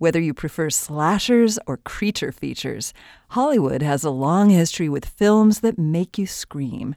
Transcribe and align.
Whether 0.00 0.18
you 0.18 0.32
prefer 0.32 0.70
slashers 0.70 1.58
or 1.66 1.76
creature 1.76 2.32
features, 2.32 2.94
Hollywood 3.32 3.82
has 3.82 4.02
a 4.02 4.08
long 4.08 4.48
history 4.48 4.88
with 4.88 5.04
films 5.04 5.60
that 5.60 5.78
make 5.78 6.16
you 6.16 6.26
scream. 6.26 6.96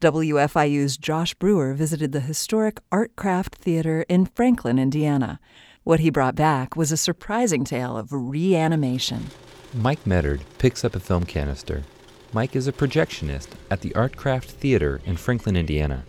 WFIU's 0.00 0.96
Josh 0.96 1.34
Brewer 1.34 1.74
visited 1.74 2.12
the 2.12 2.20
historic 2.20 2.78
Artcraft 2.92 3.56
Theater 3.56 4.04
in 4.08 4.26
Franklin, 4.26 4.78
Indiana. 4.78 5.40
What 5.82 5.98
he 5.98 6.10
brought 6.10 6.36
back 6.36 6.76
was 6.76 6.92
a 6.92 6.96
surprising 6.96 7.64
tale 7.64 7.96
of 7.96 8.12
reanimation. 8.12 9.30
Mike 9.74 10.04
Medard 10.04 10.42
picks 10.58 10.84
up 10.84 10.94
a 10.94 11.00
film 11.00 11.24
canister. 11.24 11.82
Mike 12.32 12.54
is 12.54 12.68
a 12.68 12.72
projectionist 12.72 13.48
at 13.68 13.80
the 13.80 13.90
Artcraft 13.96 14.44
Theater 14.44 15.00
in 15.04 15.16
Franklin, 15.16 15.56
Indiana. 15.56 16.04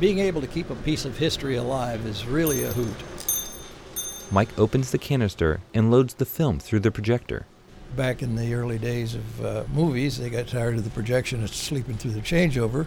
Being 0.00 0.18
able 0.18 0.40
to 0.40 0.48
keep 0.48 0.70
a 0.70 0.74
piece 0.74 1.04
of 1.04 1.18
history 1.18 1.54
alive 1.54 2.04
is 2.04 2.26
really 2.26 2.64
a 2.64 2.72
hoot. 2.72 3.27
Mike 4.30 4.58
opens 4.58 4.90
the 4.90 4.98
canister 4.98 5.60
and 5.72 5.90
loads 5.90 6.14
the 6.14 6.26
film 6.26 6.58
through 6.58 6.80
the 6.80 6.90
projector. 6.90 7.46
Back 7.96 8.22
in 8.22 8.36
the 8.36 8.52
early 8.52 8.78
days 8.78 9.14
of 9.14 9.44
uh, 9.44 9.64
movies, 9.72 10.18
they 10.18 10.28
got 10.28 10.46
tired 10.46 10.76
of 10.76 10.84
the 10.84 11.02
projectionist 11.02 11.54
sleeping 11.54 11.96
through 11.96 12.10
the 12.10 12.20
changeover, 12.20 12.86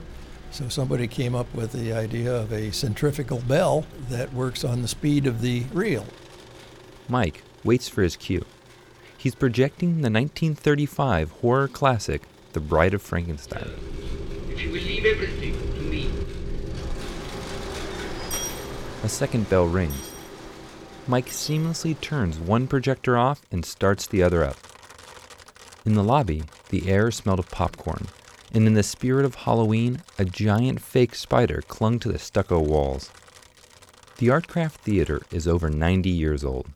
so 0.51 0.69
somebody 0.69 1.07
came 1.07 1.33
up 1.33 1.51
with 1.55 1.71
the 1.71 1.93
idea 1.93 2.31
of 2.31 2.51
a 2.51 2.71
centrifugal 2.71 3.39
bell 3.47 3.85
that 4.09 4.33
works 4.33 4.63
on 4.63 4.83
the 4.83 4.87
speed 4.87 5.25
of 5.25 5.41
the 5.41 5.63
reel. 5.73 6.05
Mike 7.09 7.41
waits 7.63 7.89
for 7.89 8.03
his 8.03 8.15
cue. 8.15 8.45
He's 9.17 9.33
projecting 9.33 10.01
the 10.01 10.11
1935 10.11 11.31
horror 11.31 11.67
classic, 11.67 12.23
The 12.53 12.59
Bride 12.59 12.93
of 12.93 13.01
Frankenstein. 13.01 13.69
If 14.49 14.61
you 14.61 14.71
will 14.71 14.81
leave 14.81 15.05
everything 15.05 15.53
to 15.53 15.81
me, 15.81 16.09
A 19.03 19.09
second 19.09 19.49
bell 19.49 19.65
rings. 19.65 20.10
Mike 21.07 21.27
seamlessly 21.27 21.99
turns 21.99 22.39
one 22.39 22.67
projector 22.67 23.17
off 23.17 23.41
and 23.51 23.65
starts 23.65 24.05
the 24.05 24.21
other 24.21 24.43
up. 24.43 24.57
In 25.83 25.95
the 25.95 26.03
lobby, 26.03 26.43
the 26.69 26.89
air 26.89 27.09
smelled 27.09 27.39
of 27.39 27.49
popcorn, 27.49 28.07
and 28.53 28.67
in 28.67 28.75
the 28.75 28.83
spirit 28.83 29.25
of 29.25 29.35
Halloween, 29.35 30.03
a 30.19 30.25
giant 30.25 30.79
fake 30.79 31.15
spider 31.15 31.63
clung 31.67 31.97
to 31.99 32.11
the 32.11 32.19
stucco 32.19 32.59
walls. 32.59 33.11
The 34.17 34.27
Artcraft 34.27 34.73
Theater 34.73 35.21
is 35.31 35.47
over 35.47 35.71
90 35.71 36.09
years 36.09 36.43
old. 36.43 36.67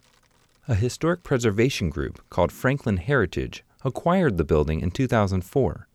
A 0.67 0.73
historic 0.73 1.21
preservation 1.21 1.91
group 1.91 2.27
called 2.31 2.51
Franklin 2.51 2.97
Heritage 2.97 3.63
acquired 3.83 4.37
the 4.37 4.43
building 4.43 4.81
in 4.81 4.89
2004. 4.89 5.87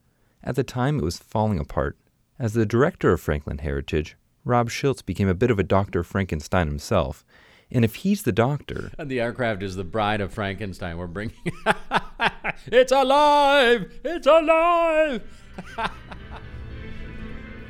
At 0.44 0.54
the 0.54 0.62
time, 0.62 1.00
it 1.00 1.04
was 1.04 1.18
falling 1.18 1.58
apart. 1.58 1.96
As 2.38 2.52
the 2.52 2.64
director 2.64 3.12
of 3.12 3.20
Franklin 3.20 3.58
Heritage, 3.58 4.16
Rob 4.44 4.70
Schultz 4.70 5.02
became 5.02 5.28
a 5.28 5.34
bit 5.34 5.50
of 5.50 5.58
a 5.58 5.64
Dr. 5.64 6.04
Frankenstein 6.04 6.68
himself. 6.68 7.24
And 7.72 7.84
if 7.84 7.96
he's 7.96 8.22
the 8.22 8.32
doctor, 8.32 8.90
And 8.98 9.10
the 9.10 9.18
Artcraft 9.18 9.62
is 9.62 9.76
the 9.76 9.84
bride 9.84 10.20
of 10.20 10.32
Frankenstein. 10.32 10.98
We're 10.98 11.06
bringing. 11.06 11.36
it's 12.66 12.90
alive! 12.90 13.92
It's 14.04 14.26
alive! 14.26 15.22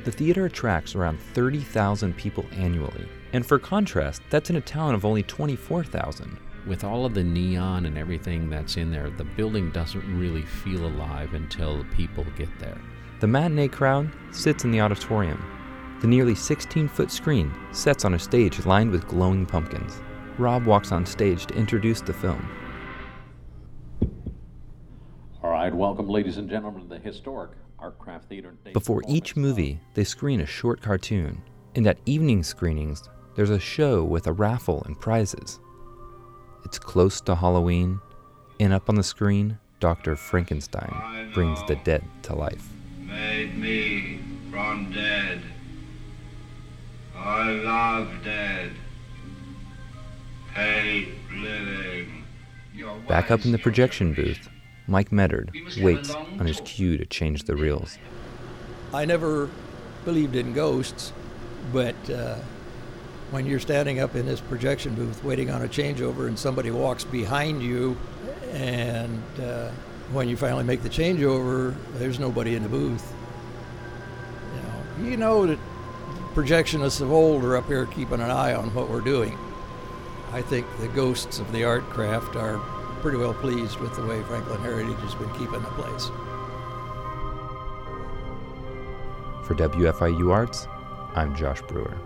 the 0.03 0.11
theater 0.11 0.45
attracts 0.45 0.95
around 0.95 1.19
30,000 1.19 2.17
people 2.17 2.45
annually. 2.51 3.07
And 3.33 3.45
for 3.45 3.59
contrast, 3.59 4.21
that's 4.29 4.49
in 4.49 4.55
a 4.55 4.61
town 4.61 4.95
of 4.95 5.05
only 5.05 5.23
24,000. 5.23 6.37
With 6.67 6.83
all 6.83 7.05
of 7.05 7.13
the 7.13 7.23
neon 7.23 7.85
and 7.85 7.97
everything 7.97 8.49
that's 8.49 8.77
in 8.77 8.91
there, 8.91 9.09
the 9.09 9.23
building 9.23 9.71
doesn't 9.71 10.19
really 10.19 10.43
feel 10.43 10.85
alive 10.85 11.33
until 11.33 11.77
the 11.77 11.85
people 11.95 12.25
get 12.37 12.49
there. 12.59 12.77
The 13.19 13.27
matinee 13.27 13.67
crowd 13.67 14.11
sits 14.31 14.63
in 14.63 14.71
the 14.71 14.81
auditorium. 14.81 15.60
The 16.01 16.07
nearly 16.07 16.33
16 16.33 16.87
foot 16.87 17.11
screen 17.11 17.53
sets 17.71 18.05
on 18.05 18.15
a 18.15 18.19
stage 18.19 18.65
lined 18.65 18.89
with 18.89 19.07
glowing 19.07 19.45
pumpkins. 19.45 20.01
Rob 20.39 20.65
walks 20.65 20.91
on 20.91 21.05
stage 21.05 21.45
to 21.45 21.53
introduce 21.53 22.01
the 22.01 22.11
film. 22.11 22.49
All 25.43 25.51
right, 25.51 25.71
welcome, 25.71 26.09
ladies 26.09 26.37
and 26.37 26.49
gentlemen, 26.49 26.81
to 26.81 26.87
the 26.87 26.97
historic 26.97 27.51
Artcraft 27.79 28.23
Theater. 28.23 28.55
Before 28.73 29.03
each 29.07 29.35
movie, 29.35 29.79
they 29.93 30.03
screen 30.03 30.41
a 30.41 30.45
short 30.47 30.81
cartoon. 30.81 31.39
And 31.75 31.85
at 31.85 31.99
evening 32.07 32.41
screenings, 32.41 33.07
there's 33.35 33.51
a 33.51 33.59
show 33.59 34.03
with 34.03 34.25
a 34.25 34.33
raffle 34.33 34.81
and 34.87 34.99
prizes. 34.99 35.59
It's 36.65 36.79
close 36.79 37.21
to 37.21 37.35
Halloween, 37.35 37.99
and 38.59 38.73
up 38.73 38.89
on 38.89 38.95
the 38.95 39.03
screen, 39.03 39.59
Dr. 39.79 40.15
Frankenstein 40.15 41.31
brings 41.31 41.59
the 41.67 41.75
dead 41.75 42.03
to 42.23 42.33
life. 42.33 42.69
made 42.97 43.55
me 43.55 44.19
from 44.49 44.91
dead. 44.91 45.41
I 47.23 47.51
love 47.51 48.09
dead. 48.23 48.71
Hate 50.55 51.09
living. 51.31 52.25
Back 53.07 53.29
up 53.29 53.45
in 53.45 53.51
the 53.51 53.59
projection 53.59 54.13
booth, 54.13 54.49
Mike 54.87 55.11
Medard 55.11 55.51
waits 55.81 56.09
on 56.09 56.47
his 56.47 56.61
cue 56.61 56.97
to 56.97 57.05
change 57.05 57.43
the 57.43 57.55
reels. 57.55 57.99
I 58.91 59.05
never 59.05 59.49
believed 60.03 60.35
in 60.35 60.53
ghosts, 60.53 61.13
but 61.71 61.95
uh, 62.09 62.37
when 63.29 63.45
you're 63.45 63.59
standing 63.59 63.99
up 63.99 64.15
in 64.15 64.25
this 64.25 64.41
projection 64.41 64.95
booth 64.95 65.23
waiting 65.23 65.51
on 65.51 65.61
a 65.61 65.67
changeover 65.67 66.27
and 66.27 66.37
somebody 66.39 66.71
walks 66.71 67.03
behind 67.03 67.61
you, 67.61 67.95
and 68.51 69.21
uh, 69.39 69.69
when 70.11 70.27
you 70.27 70.35
finally 70.35 70.63
make 70.63 70.81
the 70.81 70.89
changeover, 70.89 71.75
there's 71.93 72.19
nobody 72.19 72.55
in 72.55 72.63
the 72.63 72.69
booth. 72.69 73.13
You 74.55 74.61
know, 75.03 75.09
you 75.11 75.17
know 75.17 75.45
that 75.45 75.59
projectionists 76.33 77.01
of 77.01 77.11
old 77.11 77.43
are 77.43 77.57
up 77.57 77.67
here 77.67 77.85
keeping 77.85 78.21
an 78.21 78.31
eye 78.31 78.53
on 78.53 78.73
what 78.73 78.89
we're 78.89 79.01
doing. 79.01 79.37
I 80.31 80.41
think 80.41 80.65
the 80.79 80.87
ghosts 80.87 81.39
of 81.39 81.51
the 81.51 81.63
Artcraft 81.63 82.35
are 82.35 82.57
pretty 83.01 83.17
well 83.17 83.33
pleased 83.33 83.79
with 83.79 83.95
the 83.95 84.05
way 84.05 84.23
Franklin 84.23 84.61
Heritage 84.61 84.99
has 84.99 85.15
been 85.15 85.29
keeping 85.31 85.61
the 85.61 85.69
place. 85.71 86.07
For 89.45 89.55
WFIU 89.55 90.31
Arts, 90.31 90.67
I'm 91.15 91.35
Josh 91.35 91.61
Brewer. 91.63 91.97